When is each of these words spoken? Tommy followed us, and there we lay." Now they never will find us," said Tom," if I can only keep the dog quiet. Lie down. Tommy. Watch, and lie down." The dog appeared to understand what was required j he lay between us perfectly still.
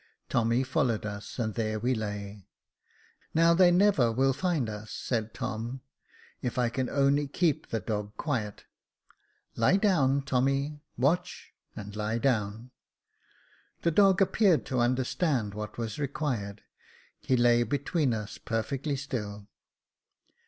Tommy 0.29 0.63
followed 0.63 1.05
us, 1.05 1.37
and 1.37 1.53
there 1.53 1.77
we 1.79 1.93
lay." 1.93 2.47
Now 3.35 3.53
they 3.53 3.69
never 3.69 4.11
will 4.11 4.33
find 4.33 4.67
us," 4.67 4.89
said 4.89 5.31
Tom," 5.31 5.81
if 6.41 6.57
I 6.57 6.69
can 6.69 6.89
only 6.89 7.27
keep 7.27 7.67
the 7.67 7.79
dog 7.79 8.17
quiet. 8.17 8.65
Lie 9.55 9.77
down. 9.77 10.23
Tommy. 10.23 10.81
Watch, 10.97 11.53
and 11.75 11.95
lie 11.95 12.17
down." 12.17 12.71
The 13.83 13.91
dog 13.91 14.23
appeared 14.23 14.65
to 14.65 14.79
understand 14.79 15.53
what 15.53 15.77
was 15.77 15.99
required 15.99 16.63
j 17.21 17.35
he 17.35 17.37
lay 17.37 17.61
between 17.61 18.11
us 18.11 18.39
perfectly 18.39 18.95
still. 18.95 19.49